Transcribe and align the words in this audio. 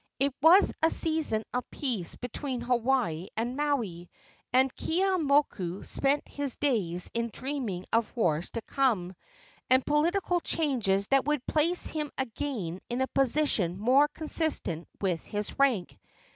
It 0.17 0.33
was 0.41 0.73
a 0.81 0.89
season 0.89 1.43
of 1.53 1.69
peace 1.69 2.15
between 2.15 2.61
Hawaii 2.61 3.27
and 3.37 3.55
Maui, 3.55 4.09
and 4.51 4.75
Keeaumoku 4.75 5.85
spent 5.85 6.27
his 6.27 6.57
days 6.57 7.11
in 7.13 7.29
dreaming 7.31 7.85
of 7.93 8.17
wars 8.17 8.49
to 8.53 8.63
come, 8.63 9.13
and 9.69 9.85
political 9.85 10.39
changes 10.39 11.05
that 11.09 11.25
would 11.25 11.45
place 11.45 11.85
him 11.85 12.09
again 12.17 12.79
in 12.89 13.01
a 13.01 13.07
position 13.09 13.77
more 13.77 14.07
consistent 14.07 14.87
with 14.99 15.23
his 15.23 15.59
rank. 15.59 15.99